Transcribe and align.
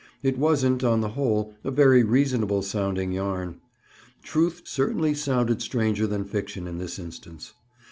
It 0.23 0.39
wasn't, 0.39 0.83
on 0.83 1.01
the 1.01 1.09
whole, 1.09 1.53
a 1.63 1.69
very 1.69 2.01
reasonable 2.01 2.63
sounding 2.63 3.11
yarn. 3.11 3.57
Truth 4.23 4.63
certainly 4.65 5.13
sounded 5.13 5.61
stranger 5.61 6.07
than 6.07 6.25
fiction 6.25 6.65
in 6.65 6.79
this 6.79 6.97
instance. 6.97 7.53